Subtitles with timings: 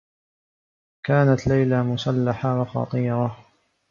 [1.05, 3.45] كانت ليلى مسلّحة و خطيرة.